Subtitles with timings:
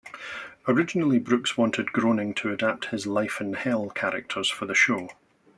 [0.67, 5.09] Originally, Brooks wanted Groening to adapt his "Life in Hell" characters for the show.